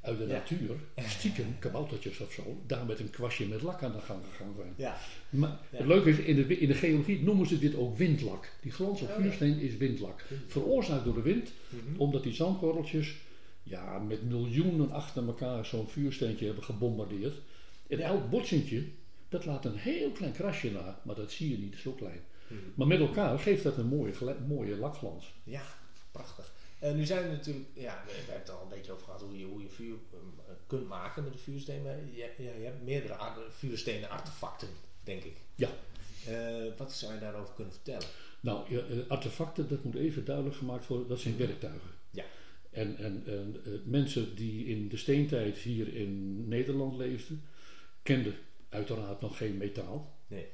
uit 0.00 0.18
de 0.18 0.26
Ja. 0.26 0.32
natuur, 0.32 0.76
stiekem 0.96 1.58
kaboutertjes 1.58 2.20
of 2.20 2.32
zo, 2.32 2.62
daar 2.66 2.86
met 2.86 2.98
een 3.00 3.10
kwastje 3.10 3.46
met 3.46 3.62
lak 3.62 3.82
aan 3.82 3.92
de 3.92 4.00
gang 4.00 4.22
gegaan 4.30 4.54
zijn. 4.56 4.72
Ja. 4.76 4.96
Maar 5.30 5.50
Ja. 5.70 5.78
het 5.78 5.86
leuke 5.86 6.10
is, 6.10 6.18
in 6.18 6.36
de, 6.36 6.58
in 6.58 6.68
de 6.68 6.74
geologie 6.74 7.22
noemen 7.22 7.46
ze 7.46 7.58
dit 7.58 7.74
ook 7.76 7.96
windlak. 7.96 8.48
Die 8.62 8.72
glans 8.72 9.00
op 9.02 9.08
Oh, 9.08 9.14
vuursteen 9.14 9.58
is 9.58 9.76
windlak. 9.76 10.24
Veroorzaakt 10.46 11.04
door 11.04 11.14
de 11.14 11.22
wind, 11.22 11.52
Mhm. 11.68 12.00
omdat 12.00 12.22
die 12.22 12.32
zandkorreltjes 12.34 13.14
ja, 13.62 13.98
met 13.98 14.28
miljoenen 14.28 14.90
achter 14.90 15.26
elkaar 15.26 15.66
zo'n 15.66 15.88
vuursteentje 15.88 16.46
hebben 16.46 16.64
gebombardeerd. 16.64 17.34
En 17.88 17.98
elk 18.00 18.30
botsentje, 18.30 18.84
dat 19.28 19.44
laat 19.44 19.64
een 19.64 19.76
heel 19.76 20.10
klein 20.10 20.32
krasje 20.32 20.70
na, 20.70 21.00
maar 21.04 21.14
dat 21.14 21.32
zie 21.32 21.50
je 21.50 21.58
niet, 21.58 21.76
zo 21.76 21.92
klein. 21.92 22.20
Mhm. 22.46 22.60
Maar 22.74 22.86
met 22.86 23.00
elkaar 23.00 23.38
geeft 23.38 23.62
dat 23.62 23.76
een 23.76 23.86
mooie, 23.86 24.12
mooie 24.48 24.76
lakglans. 24.76 25.32
Ja, 25.44 25.62
prachtig. 26.10 26.52
En 26.80 26.96
nu 26.96 27.04
zijn 27.04 27.22
we 27.22 27.28
natuurlijk, 27.28 27.68
ja, 27.74 28.02
we, 28.06 28.12
we 28.12 28.16
hebben 28.16 28.34
het 28.34 28.50
al 28.50 28.62
een 28.62 28.68
beetje 28.68 28.92
over 28.92 29.04
gehad 29.04 29.20
hoe 29.20 29.38
je, 29.38 29.44
hoe 29.44 29.62
je 29.62 29.68
vuur 29.68 29.94
eh, 30.12 30.18
kunt 30.66 30.88
maken 30.88 31.24
met 31.24 31.32
een 31.32 31.38
vuursteen. 31.38 31.82
Maar 31.82 31.96
je, 31.96 32.32
je 32.38 32.64
hebt 32.64 32.82
meerdere 32.82 33.16
vuurstenen 33.50 34.10
artefacten, 34.10 34.68
denk 35.04 35.22
ik. 35.22 35.36
Ja. 35.54 35.68
Eh, 36.26 36.76
wat 36.76 36.92
zou 36.92 37.14
je 37.14 37.20
daarover 37.20 37.54
kunnen 37.54 37.72
vertellen? 37.72 38.06
Nou, 38.40 38.76
eh, 38.76 38.96
artefacten, 39.08 39.68
dat 39.68 39.84
moet 39.84 39.94
even 39.94 40.24
duidelijk 40.24 40.56
gemaakt 40.56 40.86
worden, 40.86 41.08
dat 41.08 41.20
zijn 41.20 41.36
werktuigen. 41.36 41.90
Ja. 42.10 42.24
En, 42.70 42.96
en, 42.96 43.22
en 43.26 43.56
eh, 43.64 43.72
mensen 43.84 44.34
die 44.34 44.66
in 44.66 44.88
de 44.88 44.96
steentijd 44.96 45.56
hier 45.56 45.94
in 45.94 46.44
Nederland 46.48 46.96
leefden, 46.96 47.42
kenden 48.02 48.34
uiteraard 48.68 49.20
nog 49.20 49.36
geen 49.36 49.56
metaal. 49.56 50.16
Nee. 50.26 50.46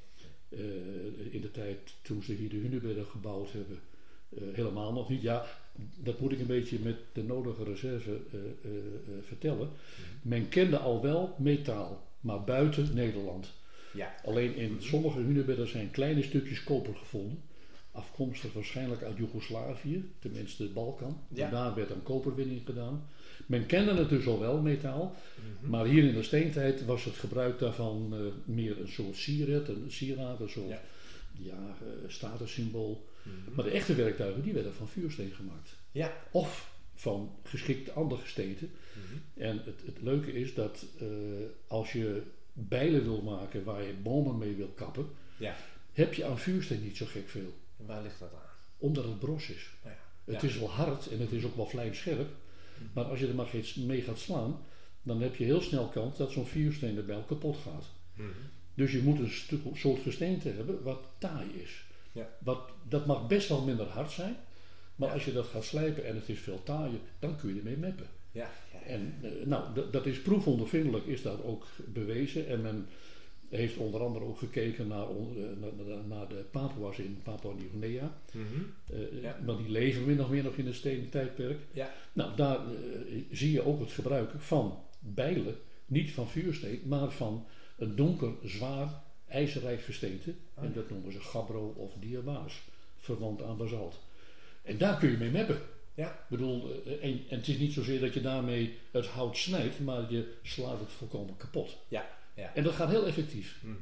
Eh, 0.48 1.34
in 1.34 1.40
de 1.40 1.50
tijd 1.50 1.94
toen 2.02 2.22
ze 2.22 2.32
hier 2.32 2.48
de 2.48 2.56
Hunebedden 2.56 3.06
gebouwd 3.06 3.52
hebben, 3.52 3.80
eh, 4.28 4.42
helemaal 4.52 4.92
nog 4.92 5.08
niet. 5.08 5.22
Ja, 5.22 5.46
dat 5.96 6.20
moet 6.20 6.32
ik 6.32 6.40
een 6.40 6.46
beetje 6.46 6.78
met 6.82 6.96
de 7.12 7.22
nodige 7.22 7.64
reserve 7.64 8.10
eh, 8.10 8.38
eh, 8.38 8.70
eh, 8.70 9.24
vertellen. 9.26 9.68
Men 10.22 10.48
kende 10.48 10.78
al 10.78 11.02
wel 11.02 11.34
metaal, 11.38 12.04
maar 12.20 12.44
buiten 12.44 12.88
Nederland. 12.94 13.52
Ja. 13.92 14.14
Alleen 14.24 14.56
in 14.56 14.76
sommige 14.78 15.18
hunebedden 15.18 15.68
zijn 15.68 15.90
kleine 15.90 16.22
stukjes 16.22 16.64
koper 16.64 16.94
gevonden. 16.94 17.42
Afkomstig 17.90 18.52
waarschijnlijk 18.52 19.02
uit 19.02 19.16
Joegoslavië, 19.16 20.12
tenminste 20.18 20.62
de 20.62 20.72
Balkan. 20.72 21.20
Ja. 21.28 21.50
Daar 21.50 21.74
werd 21.74 21.90
een 21.90 22.02
koperwinning 22.02 22.60
gedaan. 22.64 23.06
Men 23.46 23.66
kende 23.66 23.94
het 23.94 24.08
dus 24.08 24.26
al 24.26 24.40
wel, 24.40 24.60
metaal. 24.60 25.14
Mhm. 25.60 25.70
Maar 25.70 25.86
hier 25.86 26.04
in 26.04 26.14
de 26.14 26.22
steentijd 26.22 26.84
was 26.84 27.04
het 27.04 27.14
gebruik 27.14 27.58
daarvan 27.58 28.14
meer 28.44 28.80
een 28.80 28.88
soort 28.88 29.16
sieraad, 29.16 29.68
een 29.68 29.84
sieraad, 29.88 30.40
een 30.40 30.48
soort 30.48 30.68
Ja. 30.68 30.80
ja. 31.32 31.76
statussymbool. 32.06 33.04
Mhm. 33.26 33.54
Maar 33.54 33.64
de 33.64 33.70
echte 33.70 33.94
werktuigen 33.94 34.42
die 34.42 34.52
werden 34.52 34.74
van 34.74 34.88
vuursteen 34.88 35.30
gemaakt. 35.34 35.76
Ja. 35.90 36.16
Of 36.30 36.74
van 36.94 37.36
geschikt 37.42 37.94
ander 37.94 38.18
gesteten. 38.18 38.70
Mhm. 38.92 39.42
En 39.42 39.62
het, 39.64 39.80
het 39.86 40.02
leuke 40.02 40.32
is 40.32 40.54
dat 40.54 40.86
eh, 40.98 41.06
als 41.66 41.92
je 41.92 42.22
bijlen 42.52 43.02
wil 43.02 43.22
maken 43.22 43.64
waar 43.64 43.82
je 43.82 43.92
bomen 44.02 44.38
mee 44.38 44.54
wil 44.54 44.68
kappen, 44.74 45.08
Ja. 45.36 45.56
heb 45.92 46.14
je 46.14 46.24
aan 46.24 46.38
vuursteen 46.38 46.82
niet 46.82 46.96
zo 46.96 47.06
gek 47.06 47.28
veel. 47.28 47.54
En 47.78 47.86
waar 47.86 48.02
ligt 48.02 48.18
dat 48.18 48.32
aan? 48.34 48.50
Omdat 48.78 49.04
het 49.04 49.18
bros 49.18 49.48
is. 49.50 49.70
Ja. 49.84 49.96
Het 50.24 50.40
Ja. 50.42 50.48
is 50.48 50.58
wel 50.58 50.70
hard 50.70 51.06
en 51.08 51.20
het 51.20 51.32
is 51.32 51.44
ook 51.44 51.56
wel 51.56 51.66
vlijmscherp. 51.66 52.28
Maar 52.92 53.04
als 53.04 53.18
je 53.18 53.26
er 53.28 53.34
maar 53.34 53.56
iets 53.56 53.74
mee 53.74 54.02
gaat 54.02 54.18
slaan, 54.18 54.58
dan 55.02 55.20
heb 55.20 55.36
je 55.36 55.44
heel 55.44 55.60
snel 55.60 55.88
kans 55.88 56.16
dat 56.16 56.32
zo'n 56.32 56.46
vuursteen 56.46 56.96
erbij 56.96 57.22
kapot 57.26 57.56
gaat. 57.56 57.86
Mhm. 58.14 58.28
Dus 58.74 58.92
je 58.92 59.02
moet 59.02 59.18
een 59.18 59.76
soort 59.76 60.02
gesteente 60.02 60.48
hebben 60.48 60.82
wat 60.82 61.04
taai 61.18 61.48
is. 61.62 61.84
Ja. 62.16 62.28
Wat, 62.38 62.60
dat 62.88 63.06
mag 63.06 63.26
best 63.26 63.48
wel 63.48 63.62
minder 63.64 63.86
hard 63.86 64.10
zijn. 64.10 64.36
Maar 64.96 65.08
Ja. 65.08 65.14
als 65.14 65.24
je 65.24 65.32
dat 65.32 65.46
gaat 65.46 65.64
slijpen 65.64 66.04
en 66.04 66.14
het 66.14 66.28
is 66.28 66.38
veel 66.38 66.62
taaier, 66.62 66.98
dan 67.18 67.36
kun 67.36 67.48
je 67.52 67.58
ermee 67.58 67.76
meppen. 67.76 68.06
Ja. 68.32 68.50
ja. 68.72 68.80
En 68.80 69.14
eh, 69.22 69.30
nou, 69.46 69.64
dat- 69.90 70.06
is 70.06 70.20
proefondervindelijk, 70.22 71.06
is 71.06 71.22
dat 71.22 71.42
ook 71.42 71.66
bewezen. 71.86 72.48
En 72.48 72.60
men 72.62 72.86
heeft 73.50 73.76
onder 73.76 74.00
andere 74.02 74.24
ook 74.24 74.38
gekeken 74.38 74.86
naar, 74.88 75.06
eh, 75.08 75.16
naar, 75.60 76.04
naar- 76.08 76.28
de 76.28 76.44
Papua's 76.50 76.98
in 76.98 77.20
Papua-Nieuw-Guinea. 77.22 78.18
Mhm. 78.32 78.42
Eh, 78.92 79.22
Ja. 79.22 79.38
Want 79.44 79.58
die 79.58 79.70
leven 79.70 80.04
min 80.04 80.20
of 80.22 80.28
meer 80.28 80.42
nog 80.42 80.54
in 80.56 80.66
het 80.66 80.74
stenen 80.74 81.10
tijdperk. 81.10 81.58
Ja. 81.72 81.92
Nou, 82.12 82.36
daar 82.36 82.60
zie 83.30 83.52
je 83.52 83.62
ook 83.66 83.80
het 83.80 83.92
gebruik 83.92 84.30
van 84.38 84.78
bijlen, 84.98 85.54
niet 85.86 86.10
van 86.12 86.28
vuursteen, 86.28 86.80
maar 86.84 87.10
van 87.10 87.46
een 87.78 87.96
donker, 87.96 88.32
zwaar, 88.42 89.02
ijzerrijk 89.28 89.80
gesteente. 89.82 90.34
Oh, 90.54 90.64
En 90.64 90.72
dat 90.72 90.90
noemen 90.90 91.12
ze 91.12 91.20
gabbro 91.20 91.74
of 91.76 91.92
diabaas, 92.00 92.62
verwant 92.98 93.42
aan 93.42 93.56
basalt. 93.56 93.98
En 94.62 94.78
daar 94.78 94.98
kun 94.98 95.10
je 95.10 95.16
mee 95.16 95.30
meppen. 95.30 95.60
Ja. 95.94 96.10
Ik 96.10 96.28
bedoel, 96.28 96.82
eh, 96.84 96.92
en, 96.92 97.22
en 97.28 97.36
het 97.38 97.48
is 97.48 97.58
niet 97.58 97.72
zozeer 97.72 98.00
dat 98.00 98.14
je 98.14 98.20
daarmee 98.20 98.74
het 98.90 99.06
hout 99.06 99.36
snijdt, 99.36 99.80
maar 99.80 100.12
je 100.12 100.32
slaat 100.42 100.78
het 100.80 100.92
volkomen 100.92 101.36
kapot. 101.36 101.76
Ja. 101.88 102.06
Ja. 102.34 102.54
En 102.54 102.62
dat 102.64 102.74
gaat 102.74 102.88
heel 102.90 103.06
effectief. 103.06 103.58
Mhm. 103.62 103.74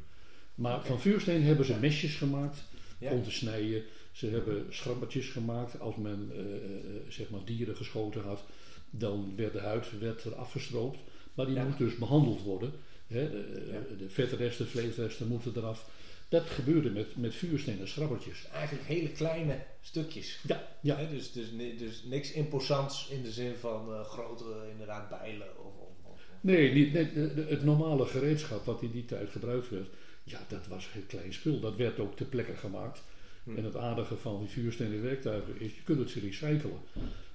Maar 0.54 0.84
van 0.84 1.00
vuursteen 1.00 1.42
hebben 1.42 1.66
ze 1.66 1.78
mesjes 1.78 2.14
gemaakt 2.14 2.62
Ja. 2.98 3.10
om 3.10 3.22
te 3.22 3.30
snijden. 3.30 3.82
Ze 4.12 4.26
hebben 4.26 4.66
schrappertjes 4.70 5.28
gemaakt. 5.28 5.80
Als 5.80 5.96
men 5.96 6.30
eh, 6.32 6.40
eh, 6.40 6.60
zeg 7.08 7.30
maar 7.30 7.44
dieren 7.44 7.76
geschoten 7.76 8.22
had, 8.22 8.44
dan 8.90 9.32
werd 9.36 9.52
de 9.52 9.60
huid 9.60 9.98
werd 9.98 10.24
er 10.24 10.34
afgestroopt. 10.34 10.98
Maar 11.34 11.46
die 11.46 11.60
moet 11.60 11.78
dus 11.78 11.96
behandeld 11.96 12.42
worden. 12.42 12.72
Hè, 13.06 13.30
de, 13.30 13.68
Ja. 13.72 13.96
de 13.98 14.08
vetresten, 14.08 14.66
vleesresten 14.66 15.28
moeten 15.28 15.52
eraf. 15.56 15.88
Dat 16.28 16.42
gebeurde 16.46 16.90
met, 16.90 17.16
met 17.16 17.34
vuursteen 17.34 17.80
en 17.80 17.88
schrabbertjes. 17.88 18.46
Eigenlijk 18.52 18.86
hele 18.86 19.08
kleine 19.08 19.58
stukjes. 19.80 20.40
Ja, 20.46 20.68
ja. 20.80 21.04
Dus, 21.10 21.32
dus, 21.32 21.46
dus 21.78 22.02
niks 22.04 22.32
imposants 22.32 23.08
in 23.08 23.22
de 23.22 23.32
zin 23.32 23.54
van 23.54 23.92
eh, 23.94 24.04
grote 24.04 24.44
inderdaad 24.70 25.08
bijlen. 25.08 25.46
Of, 25.58 25.64
of, 25.78 26.12
of- 26.12 26.20
Nee, 26.40 26.72
niet, 26.72 26.92
nee, 26.92 27.08
het 27.48 27.64
normale 27.64 28.06
gereedschap 28.06 28.64
wat 28.64 28.82
in 28.82 28.90
die 28.90 29.04
tijd 29.04 29.30
gebruikt 29.30 29.68
werd, 29.70 29.88
ja, 30.24 30.40
dat 30.48 30.66
was 30.66 30.92
heel 30.92 31.02
klein 31.06 31.32
spul. 31.32 31.60
Dat 31.60 31.76
werd 31.76 31.98
ook 31.98 32.16
ter 32.16 32.26
plekke 32.26 32.54
gemaakt. 32.56 33.02
Hm. 33.44 33.56
En 33.56 33.64
het 33.64 33.76
aardige 33.76 34.16
van 34.16 34.38
die 34.38 34.48
vuurstenen 34.48 35.02
werktuigen 35.02 35.60
is, 35.60 35.74
je 35.74 35.82
kunt 35.84 35.98
het 35.98 36.12
recyclen. 36.12 36.78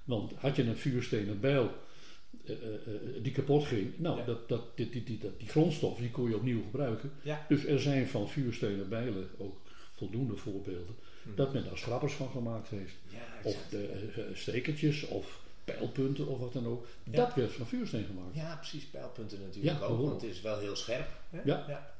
Want 0.03 0.33
had 0.35 0.55
je 0.55 0.63
een 0.63 0.77
vuurstenen 0.77 1.39
bijl 1.39 1.71
eh, 2.45 2.51
eh, 2.53 2.73
eh, 2.73 3.23
die 3.23 3.31
kapot 3.31 3.65
ging, 3.65 3.91
nou, 3.97 4.17
Ja. 4.17 4.25
dat, 4.25 4.49
dat, 4.49 4.77
die, 4.77 4.89
die, 4.89 5.03
die, 5.03 5.17
dat- 5.17 5.39
die 5.39 5.47
grondstof 5.47 5.97
die 5.97 6.11
kon 6.11 6.29
je 6.29 6.35
opnieuw 6.35 6.61
gebruiken. 6.63 7.11
Ja. 7.21 7.45
Dus 7.49 7.65
er 7.65 7.79
zijn 7.79 8.07
van 8.07 8.29
vuurstenen 8.29 8.89
bijlen 8.89 9.27
ook 9.37 9.55
voldoende 9.95 10.35
voorbeelden 10.35 10.95
Hm. 11.23 11.29
dat 11.35 11.53
men 11.53 11.63
daar 11.63 11.77
schrappers 11.77 12.13
van 12.13 12.29
gemaakt 12.29 12.67
heeft. 12.69 12.93
Ja, 13.07 13.17
Of 13.43 13.73
eh, 13.73 13.79
stekertjes 14.33 15.07
of 15.07 15.41
pijlpunten 15.63 16.27
of 16.27 16.39
wat 16.39 16.53
dan 16.53 16.65
ook. 16.67 16.87
Ja. 17.03 17.11
Dat 17.11 17.33
werd 17.35 17.51
van 17.51 17.67
vuursteen 17.67 18.05
gemaakt. 18.05 18.35
ja, 18.35 18.55
precies. 18.55 18.85
Pijlpunten 18.85 19.39
natuurlijk 19.39 19.79
Ja, 19.79 19.85
ook, 19.85 20.01
want 20.01 20.21
het 20.21 20.31
is 20.31 20.41
wel 20.41 20.59
heel 20.59 20.75
scherp. 20.75 21.07
Hè? 21.29 21.41
Ja. 21.45 21.97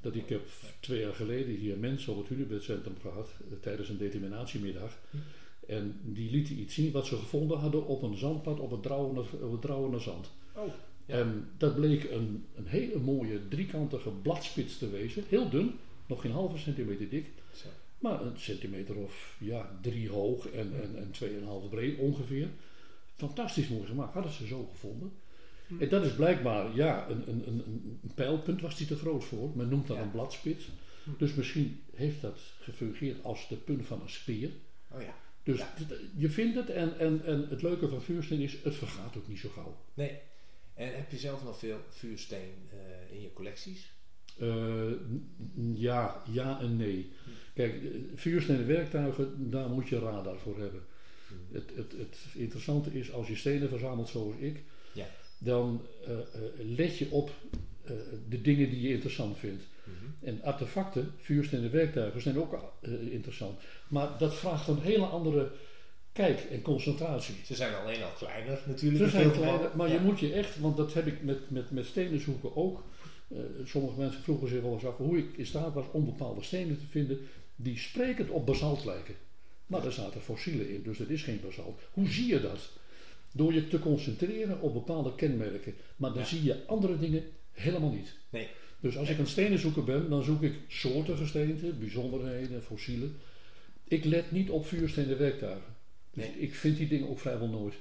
Dat 0.00 0.14
ik 0.14 0.28
heb 0.28 0.40
twee 0.80 1.00
jaar 1.00 1.14
geleden 1.14 1.54
hier 1.54 1.76
mensen 1.78 2.12
op 2.12 2.18
het 2.18 2.28
Hunebedcentrum 2.28 2.96
gehad 3.00 3.28
eh, 3.50 3.56
tijdens 3.60 3.88
een 3.88 3.98
determinatiemiddag. 3.98 4.98
Hm. 5.10 5.16
En 5.70 6.00
die 6.02 6.30
lieten 6.30 6.58
iets 6.58 6.74
zien 6.74 6.92
wat 6.92 7.06
ze 7.06 7.16
gevonden 7.16 7.58
hadden 7.58 7.86
op 7.86 8.02
een 8.02 8.16
zandpad 8.16 8.60
op 8.60 8.70
het 8.70 8.82
Drouwende, 8.82 9.20
op 9.20 9.52
het 9.52 9.60
Drouwende 9.60 9.98
Zand. 9.98 10.30
Oh, 10.54 10.66
ja. 11.06 11.14
En 11.14 11.48
dat 11.58 11.74
bleek 11.74 12.10
een, 12.10 12.44
een 12.54 12.66
hele 12.66 12.98
mooie 12.98 13.48
driekantige 13.48 14.10
bladspits 14.10 14.78
te 14.78 14.90
wezen. 14.90 15.24
Heel 15.28 15.48
dun, 15.50 15.72
nog 16.06 16.20
geen 16.20 16.32
halve 16.32 16.58
centimeter 16.58 17.08
dik. 17.08 17.26
Zo. 17.54 17.68
Maar 17.98 18.22
een 18.22 18.38
centimeter 18.38 18.96
of 18.96 19.36
ja, 19.40 19.78
drie 19.82 20.08
hoog 20.10 20.48
en, 20.48 20.72
en, 20.82 20.96
en 20.96 21.10
tweeënhalf 21.10 21.68
breed 21.68 21.98
ongeveer. 21.98 22.48
Fantastisch 23.16 23.68
mooi 23.68 23.86
gemaakt, 23.86 24.14
hadden 24.14 24.32
ze 24.32 24.46
zo 24.46 24.68
gevonden. 24.72 25.12
Hm. 25.66 25.82
En 25.82 25.88
dat 25.88 26.04
is 26.04 26.14
blijkbaar, 26.14 26.74
ja, 26.76 27.08
een, 27.08 27.22
een, 27.28 27.42
een, 27.46 27.62
een 28.02 28.14
pijlpunt 28.14 28.60
was 28.60 28.76
die 28.76 28.86
te 28.86 28.96
groot 28.96 29.24
voor. 29.24 29.50
Men 29.54 29.68
noemt 29.68 29.86
dat 29.86 29.96
Ja. 29.96 30.02
een 30.02 30.10
bladspits. 30.10 30.68
Hm. 31.04 31.10
Dus 31.18 31.34
misschien 31.34 31.80
heeft 31.94 32.20
dat 32.20 32.38
gefungeerd 32.60 33.24
als 33.24 33.48
de 33.48 33.56
punt 33.56 33.86
van 33.86 34.00
een 34.02 34.10
speer. 34.10 34.50
Oh 34.92 35.02
ja. 35.02 35.14
Dus 35.42 35.58
Ja. 35.58 35.74
je 36.16 36.30
vindt 36.30 36.56
het 36.56 36.70
en, 36.70 36.98
en, 36.98 37.24
en 37.24 37.46
het 37.48 37.62
leuke 37.62 37.88
van 37.88 38.02
vuursteen 38.02 38.40
is, 38.40 38.56
het 38.62 38.74
vergaat 38.74 39.16
ook 39.16 39.28
niet 39.28 39.38
zo 39.38 39.48
gauw. 39.48 39.76
Nee. 39.94 40.18
En 40.74 40.96
heb 40.96 41.10
je 41.10 41.18
zelf 41.18 41.44
nog 41.44 41.58
veel 41.58 41.78
vuursteen 41.88 42.54
eh, 42.70 43.14
in 43.16 43.22
je 43.22 43.32
collecties? 43.32 43.92
Eh, 44.38 44.90
ja, 45.74 46.22
ja 46.32 46.60
en 46.60 46.76
nee. 46.76 47.10
Kijk, 47.54 47.74
eh, 47.84 47.90
vuurstenen 48.14 48.66
werktuigen, 48.66 49.50
daar 49.50 49.68
moet 49.68 49.88
je 49.88 49.98
radar 49.98 50.38
voor 50.38 50.58
hebben. 50.58 50.82
Hm. 51.28 51.54
Het, 51.54 51.70
het, 51.74 51.92
het 51.92 52.18
interessante 52.34 52.92
is, 52.98 53.12
als 53.12 53.28
je 53.28 53.36
stenen 53.36 53.68
verzamelt 53.68 54.08
zoals 54.08 54.34
ik, 54.36 54.62
Ja. 54.92 55.06
dan 55.38 55.86
let 56.58 56.98
je 56.98 57.10
op 57.10 57.30
de 58.28 58.40
dingen 58.40 58.70
die 58.70 58.80
je 58.80 58.88
interessant 58.94 59.38
vindt. 59.38 59.62
Mhm. 59.90 60.26
En 60.26 60.42
artefacten, 60.42 61.12
vuurstenen 61.18 61.70
werktuigen, 61.70 62.20
zijn 62.22 62.38
ook 62.38 62.72
eh, 62.82 62.92
interessant. 63.12 63.60
Maar 63.88 64.08
dat 64.18 64.34
vraagt 64.34 64.68
een 64.68 64.80
hele 64.80 65.04
andere 65.04 65.50
kijk 66.12 66.40
en 66.40 66.62
concentratie. 66.62 67.34
Ze 67.44 67.54
zijn 67.54 67.74
alleen 67.74 68.02
al 68.02 68.10
kleiner 68.18 68.60
natuurlijk. 68.66 69.04
Ze 69.04 69.10
zijn 69.10 69.22
veel 69.30 69.40
kleiner, 69.42 69.70
maar 69.76 69.88
Ja. 69.88 69.94
je 69.94 70.00
moet 70.00 70.20
je 70.20 70.32
echt, 70.32 70.58
want 70.58 70.76
dat 70.76 70.94
heb 70.94 71.06
ik 71.06 71.22
met, 71.22 71.50
met, 71.50 71.70
met 71.70 71.86
stenen 71.86 72.20
zoeken 72.20 72.56
ook. 72.56 72.84
Eh, 73.28 73.38
sommige 73.64 73.98
mensen 73.98 74.22
vroegen 74.22 74.48
zich 74.48 74.62
wel 74.62 74.72
eens 74.72 74.84
af 74.84 74.96
hoe 74.96 75.18
ik 75.18 75.36
in 75.36 75.46
staat 75.46 75.74
was 75.74 75.86
om 75.92 76.04
bepaalde 76.04 76.42
stenen 76.42 76.78
te 76.78 76.86
vinden 76.86 77.18
die 77.56 77.78
sprekend 77.78 78.30
op 78.30 78.46
basalt 78.46 78.84
lijken. 78.84 79.14
Maar 79.66 79.84
er 79.84 79.92
zaten 79.92 80.20
fossielen 80.20 80.70
in, 80.70 80.82
dus 80.82 80.98
dat 80.98 81.08
is 81.08 81.22
geen 81.22 81.40
basalt. 81.44 81.80
Hoe 81.92 82.08
zie 82.08 82.26
je 82.26 82.40
dat? 82.40 82.70
Door 83.32 83.52
je 83.52 83.68
te 83.68 83.78
concentreren 83.78 84.60
op 84.60 84.72
bepaalde 84.72 85.14
kenmerken. 85.14 85.74
Maar 85.96 86.10
dan 86.10 86.18
Ja. 86.18 86.24
zie 86.26 86.42
je 86.42 86.66
andere 86.66 86.98
dingen 86.98 87.24
helemaal 87.52 87.90
niet. 87.92 88.16
Nee. 88.30 88.48
Dus 88.80 88.96
als 88.96 89.08
ik 89.08 89.18
een 89.18 89.26
stenenzoeker 89.26 89.84
ben, 89.84 90.10
dan 90.10 90.22
zoek 90.22 90.42
ik 90.42 90.54
soorten 90.68 91.16
gesteenten, 91.16 91.78
bijzonderheden, 91.78 92.62
fossielen. 92.62 93.16
Ik 93.84 94.04
let 94.04 94.30
niet 94.30 94.50
op 94.50 94.66
vuurstenen 94.66 95.18
werktuigen. 95.18 95.74
Dus 96.12 96.24
Nee. 96.24 96.38
ik 96.38 96.54
vind 96.54 96.76
die 96.76 96.88
dingen 96.88 97.08
ook 97.08 97.18
vrijwel 97.18 97.48
nooit. 97.48 97.74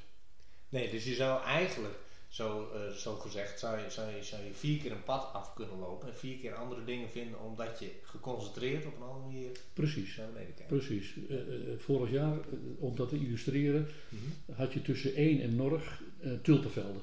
Nee, 0.70 0.90
dus 0.92 1.04
je 1.06 1.14
zou 1.14 1.44
eigenlijk, 1.44 1.94
zo, 2.28 2.70
eh, 2.74 2.92
zo 2.96 3.16
gezegd, 3.16 3.60
zou 3.60 3.80
je, 3.80 3.90
zou, 3.90 4.16
je, 4.16 4.24
zou 4.24 4.44
je 4.44 4.54
vier 4.54 4.78
keer 4.82 4.92
een 4.92 5.04
pad 5.04 5.34
af 5.34 5.54
kunnen 5.54 5.80
lopen 5.80 6.08
en 6.08 6.16
vier 6.16 6.38
keer 6.38 6.54
andere 6.54 6.84
dingen 6.86 7.10
vinden 7.10 7.40
omdat 7.42 7.80
je 7.80 7.90
geconcentreerd 8.04 8.86
op 8.86 8.96
een 8.96 9.02
andere 9.08 9.26
manier 9.26 9.50
Precies. 9.74 10.16
naar 10.16 10.28
beneden 10.32 10.54
kijkt. 10.54 10.70
Precies. 10.72 11.14
Eh, 11.30 11.40
eh, 11.40 11.46
vorig 11.78 12.12
jaar, 12.12 12.38
om 12.80 12.96
dat 12.96 13.10
te 13.10 13.16
illustreren, 13.20 13.88
Mhm. 14.10 14.52
had 14.62 14.74
je 14.74 14.82
tussen 14.82 15.12
Eén 15.22 15.42
en 15.42 15.56
Norg 15.56 16.02
tulpenvelden. 16.42 17.02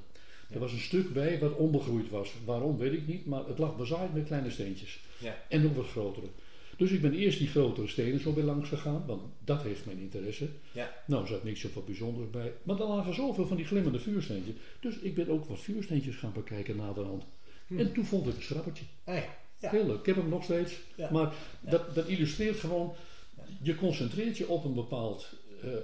Er 0.50 0.58
was 0.58 0.72
een 0.72 0.78
stuk 0.78 1.12
bij 1.12 1.38
wat 1.38 1.56
onbegroeid 1.56 2.10
was. 2.10 2.32
Waarom 2.44 2.76
weet 2.78 2.92
ik 2.92 3.06
niet, 3.06 3.26
maar 3.26 3.46
het 3.46 3.58
lag 3.58 3.76
bezaaid 3.76 4.14
met 4.14 4.26
kleine 4.26 4.50
steentjes. 4.50 5.00
Ja. 5.18 5.36
En 5.48 5.62
nog 5.62 5.74
wat 5.74 5.86
grotere. 5.86 6.26
Dus 6.76 6.90
ik 6.90 7.00
ben 7.00 7.12
eerst 7.12 7.38
die 7.38 7.48
grotere 7.48 7.86
stenen 7.86 8.20
zo 8.20 8.32
bij 8.32 8.42
langs 8.42 8.68
gegaan, 8.68 9.06
want 9.06 9.22
dat 9.44 9.62
heeft 9.62 9.86
mijn 9.86 9.98
interesse. 9.98 10.48
Ja. 10.72 10.92
Nou, 11.06 11.22
er 11.22 11.28
zat 11.28 11.44
niks 11.44 11.64
of 11.64 11.74
wat 11.74 11.86
bijzonders 11.86 12.30
bij. 12.30 12.52
Maar 12.62 12.80
er 12.80 12.86
lagen 12.86 13.14
zoveel 13.14 13.46
van 13.46 13.56
die 13.56 13.66
glimmende 13.66 13.98
vuursteentjes. 13.98 14.54
Dus 14.80 14.98
ik 14.98 15.14
ben 15.14 15.28
ook 15.28 15.44
wat 15.44 15.58
vuursteentjes 15.58 16.16
gaan 16.16 16.32
bekijken 16.32 16.76
naderhand. 16.76 17.24
Hm. 17.66 17.78
En 17.78 17.92
toen 17.92 18.04
vond 18.04 18.26
ik 18.26 18.36
een 18.36 18.42
schrappertje. 18.42 18.84
Ah 19.04 19.14
ja. 19.14 19.36
Ja. 19.58 19.70
Heel 19.70 19.86
leuk. 19.86 19.98
Ik 19.98 20.06
heb 20.06 20.16
hem 20.16 20.28
nog 20.28 20.44
steeds. 20.44 20.74
Maar 21.10 21.34
dat, 21.60 21.94
dat 21.94 22.08
illustreert 22.08 22.58
gewoon, 22.58 22.94
je 23.62 23.74
concentreert 23.74 24.36
je 24.36 24.48
op 24.48 24.64
een 24.64 24.74
bepaald, 24.74 25.28
eh, 25.62 25.72
eh, 25.72 25.78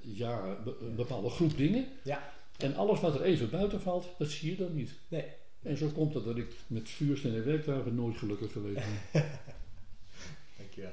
ja, 0.00 0.56
een 0.80 0.94
bepaalde 0.96 1.30
groep 1.30 1.56
dingen. 1.56 1.86
Ja. 2.02 2.32
En 2.58 2.76
alles 2.76 3.00
wat 3.00 3.14
er 3.14 3.22
even 3.22 3.50
buiten 3.50 3.80
valt, 3.80 4.06
dat 4.18 4.28
zie 4.28 4.50
je 4.50 4.56
dan 4.56 4.74
niet. 4.74 4.92
Nee. 5.08 5.24
En 5.62 5.76
zo 5.76 5.88
komt 5.88 6.14
het 6.14 6.24
dat 6.24 6.36
ik 6.36 6.54
met 6.66 6.88
vuursteen 6.88 7.34
en 7.34 7.44
werktuigen 7.44 7.94
nooit 7.94 8.16
gelukkig 8.16 8.52
geweest 8.52 8.74
ben. 8.74 8.84
Dankjewel. 10.58 10.92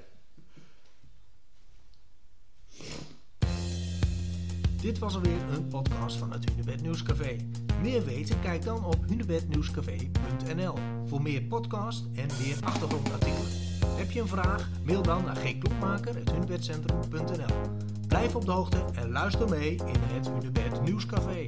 Dit 4.81 5.00
was 5.00 5.15
alweer 5.15 5.41
een 5.53 5.67
podcast 5.67 6.17
van 6.17 6.31
het 6.31 6.50
Hunebed 6.50 6.81
Nieuwscafé. 6.81 7.36
Meer 7.81 8.05
weten? 8.05 8.41
Kijk 8.41 8.63
dan 8.63 8.86
op 8.86 9.07
hunebednieuwscafé.nl 9.07 10.74
voor 11.05 11.22
meer 11.22 11.41
podcast 11.41 12.05
en 12.15 12.27
meer 12.43 12.57
achtergrondartikelen. 12.63 13.51
Heb 13.86 14.12
je 14.12 14.22
een 14.22 14.27
vraag? 14.27 14.69
Mail 14.84 15.01
dan 15.01 15.24
naar 15.24 15.36
gklokmaker.hunebedcentrum.nl 15.36 17.84
Blijf 18.15 18.36
op 18.36 18.45
de 18.45 18.51
hoogte 18.51 18.77
en 18.93 19.12
luister 19.12 19.50
mee 19.50 19.75
in 19.75 19.95
het 20.13 20.29
Hunebed 20.29 20.81
Nieuwscafé. 20.81 21.45